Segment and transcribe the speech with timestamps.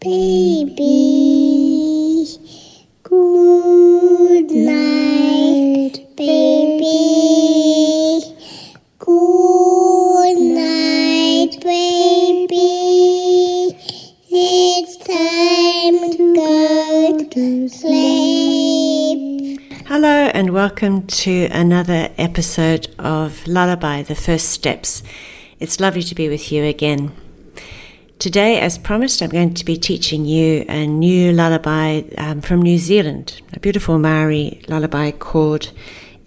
[0.00, 0.78] Baby,
[3.02, 6.86] good night, baby.
[9.00, 12.56] Good night, baby.
[14.30, 19.60] It's time to go to sleep.
[19.86, 25.02] Hello, and welcome to another episode of Lullaby The First Steps.
[25.58, 27.10] It's lovely to be with you again.
[28.18, 32.76] Today, as promised, I'm going to be teaching you a new lullaby um, from New
[32.76, 35.70] Zealand, a beautiful Maori lullaby called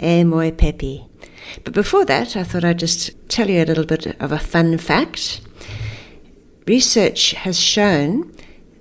[0.02, 1.06] E Moe Pepi.
[1.66, 4.78] But before that, I thought I'd just tell you a little bit of a fun
[4.78, 5.42] fact.
[6.66, 8.34] Research has shown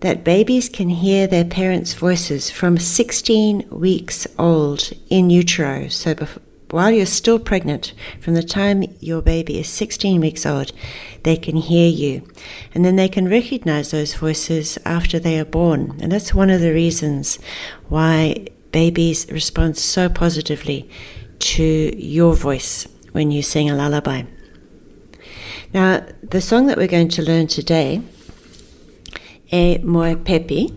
[0.03, 5.89] that babies can hear their parents' voices from 16 weeks old in utero.
[5.89, 6.39] So, bef-
[6.71, 10.73] while you're still pregnant, from the time your baby is 16 weeks old,
[11.23, 12.27] they can hear you.
[12.75, 15.99] And then they can recognize those voices after they are born.
[16.01, 17.39] And that's one of the reasons
[17.89, 20.89] why babies respond so positively
[21.41, 24.23] to your voice when you sing a lullaby.
[25.73, 28.03] Now, the song that we're going to learn today,
[29.53, 30.73] E Moe Pepi,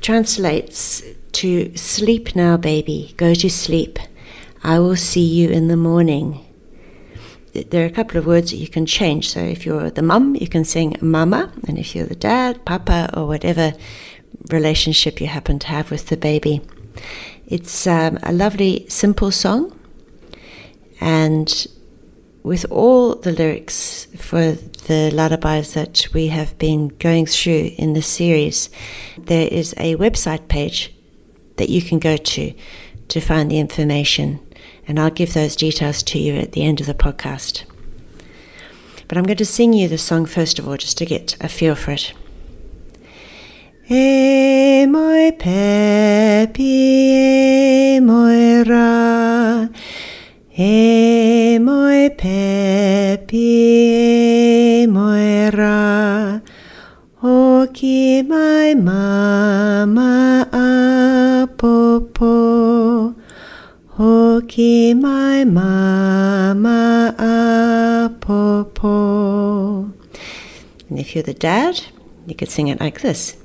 [0.00, 3.98] translates to Sleep now, baby, go to sleep.
[4.64, 6.44] I will see you in the morning.
[7.52, 9.30] There are a couple of words that you can change.
[9.30, 13.10] So if you're the mum, you can sing mama, and if you're the dad, papa,
[13.14, 13.74] or whatever
[14.50, 16.60] relationship you happen to have with the baby.
[17.46, 19.78] It's um, a lovely, simple song,
[21.00, 21.66] and
[22.42, 24.52] with all the lyrics for
[24.86, 28.70] the lullabies that we have been going through in the series,
[29.18, 30.94] there is a website page
[31.56, 32.52] that you can go to
[33.08, 34.40] to find the information,
[34.86, 37.64] and I'll give those details to you at the end of the podcast.
[39.08, 41.48] But I'm going to sing you the song first of all, just to get a
[41.48, 42.12] feel for it.
[43.90, 46.62] E moi pepi,
[47.96, 49.68] e moi ra,
[50.56, 53.36] e moi pepi,
[54.82, 56.40] e moi ra,
[57.22, 60.72] o ki mai mama a
[63.96, 69.92] popo, o ki mai mama a popo.
[70.88, 71.80] And if you're the dad,
[72.26, 73.36] you could sing it like this.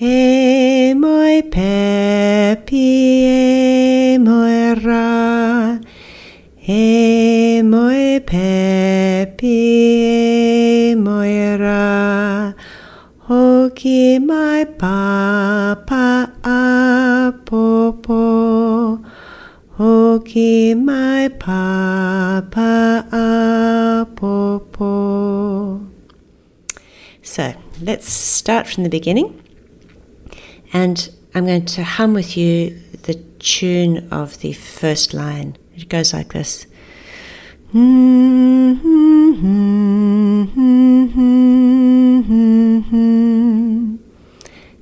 [0.00, 2.76] E moi pepi,
[3.24, 5.80] e moi ra,
[6.66, 9.46] e moi pepi,
[10.90, 12.54] e moi ra,
[13.30, 17.32] o ki mai papa a
[19.78, 20.22] o
[20.76, 25.80] mai papa a popo.
[27.22, 29.42] So let's start from the beginning.
[30.72, 35.56] And I'm going to hum with you the tune of the first line.
[35.76, 36.66] It goes like this.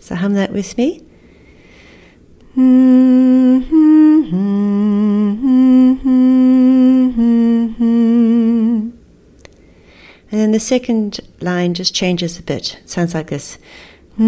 [0.01, 1.03] So hum that with me.
[10.53, 12.77] And the second line just changes a bit.
[12.83, 13.57] It sounds like this.
[14.19, 14.25] So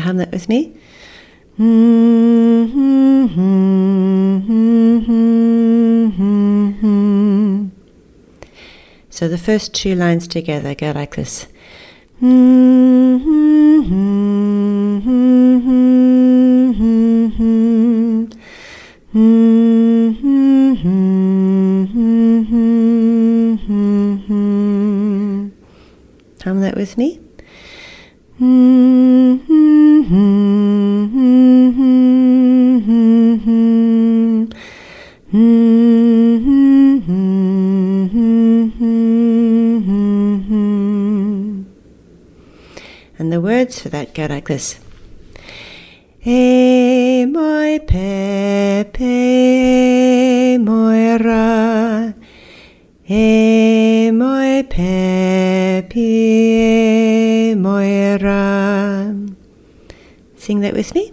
[0.00, 0.74] hum that with me.
[9.10, 11.48] So the first two lines together go like this.
[26.92, 27.20] With me.
[43.18, 44.78] And the words for that go like this.
[46.24, 49.04] E moi pepe,
[50.54, 52.14] e moi ra,
[53.08, 56.41] e moi pepi,
[60.52, 61.10] Sing that with me.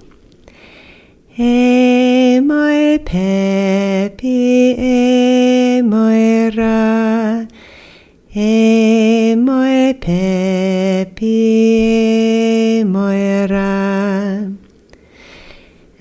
[1.38, 7.48] E moi pepi, e moi ra,
[8.36, 11.26] e moi pepi,
[12.82, 14.52] e moi ra.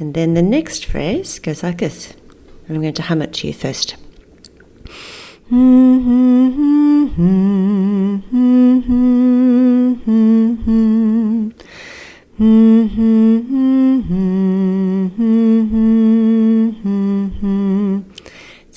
[0.00, 2.14] And then the next phrase goes like this.
[2.66, 3.94] And I'm going to hum it to you first.
[5.48, 8.77] Hmm, hmm, hmm,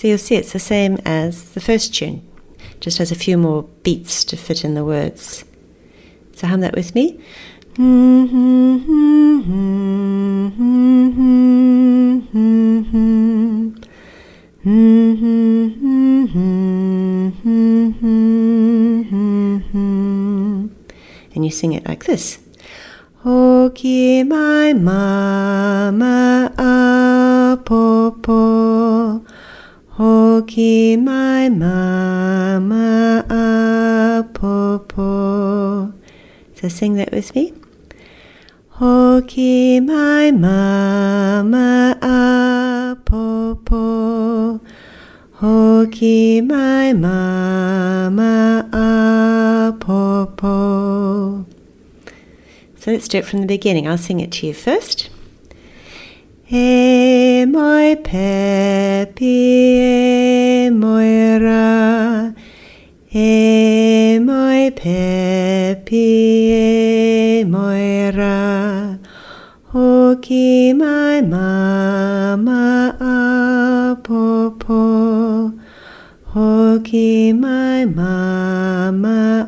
[0.02, 2.28] So you'll see it's the same as the first tune,
[2.80, 5.46] just has a few more beats to fit in the words.
[6.36, 7.20] So hum that with me.
[21.36, 22.40] And you sing it like this.
[23.24, 25.51] Oh, Hoki my mama
[30.52, 33.24] Hoki my mama
[34.20, 35.94] apopo.
[36.56, 37.54] So sing that with me.
[38.72, 43.80] Hoki my mama apopo.
[45.36, 48.68] Hoki my mama
[49.80, 51.46] apopo.
[52.76, 53.88] So let's do it from the beginning.
[53.88, 55.01] I'll sing it to you first.
[56.54, 59.24] E moi pepi
[59.80, 62.36] e moira
[63.14, 69.00] E moi pepi e moira
[69.72, 72.98] Hoki my mama
[73.96, 74.82] apopo
[76.34, 79.48] Hoki my mama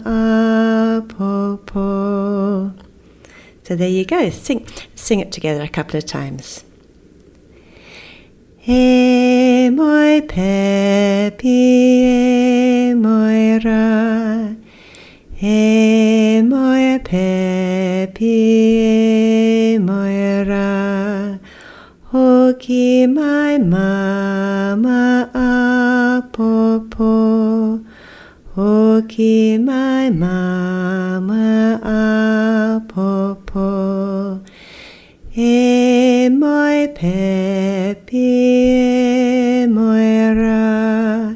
[1.03, 1.83] apopo
[3.63, 4.29] So there you go.
[4.29, 4.65] Sing
[4.95, 6.63] sing it together a couple of times.
[8.65, 11.49] E moi pepi
[11.99, 14.55] e moira
[15.41, 18.39] E moi pepi
[19.75, 21.41] e moira
[22.13, 25.29] Hoki my mama
[26.23, 27.11] apopo.
[28.55, 31.81] Hoki my mama
[32.79, 33.63] apopo
[35.35, 38.29] E moi pepi
[39.67, 41.35] moira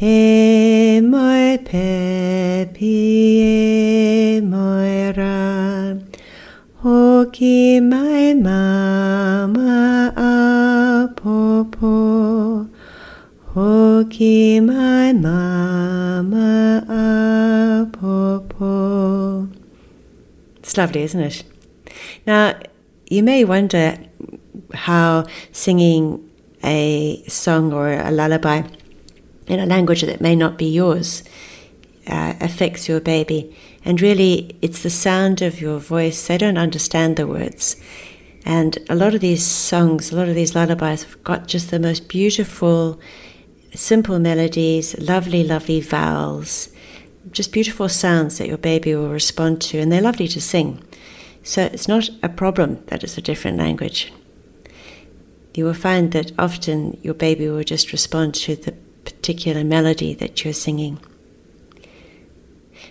[0.00, 2.96] E moi pepi
[4.40, 6.00] moira
[6.82, 11.92] Hoki my mama apopo
[13.52, 16.80] Hoki my mama
[17.84, 19.46] apopo
[20.60, 21.44] It's lovely, isn't it?
[22.26, 22.54] Now,
[23.06, 23.98] you may wonder
[24.72, 26.30] how singing
[26.62, 28.62] a song or a lullaby
[29.46, 31.22] in a language that may not be yours
[32.06, 33.54] uh, affects your baby.
[33.84, 36.26] And really, it's the sound of your voice.
[36.26, 37.76] They don't understand the words.
[38.46, 41.78] And a lot of these songs, a lot of these lullabies have got just the
[41.78, 43.00] most beautiful,
[43.74, 46.68] simple melodies, lovely, lovely vowels,
[47.30, 49.78] just beautiful sounds that your baby will respond to.
[49.78, 50.82] And they're lovely to sing.
[51.44, 54.12] So it's not a problem that it's a different language.
[55.54, 58.72] You will find that often your baby will just respond to the
[59.04, 60.98] particular melody that you're singing.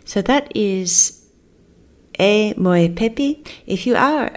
[0.05, 1.25] So that is
[2.19, 3.43] E Moe Pepi.
[3.65, 4.31] If you are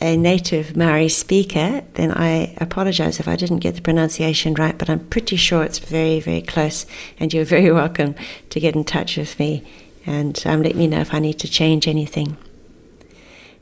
[0.00, 4.90] a native Maori speaker, then I apologize if I didn't get the pronunciation right, but
[4.90, 6.84] I'm pretty sure it's very, very close,
[7.18, 8.14] and you're very welcome
[8.50, 9.64] to get in touch with me
[10.04, 12.36] and um, let me know if I need to change anything.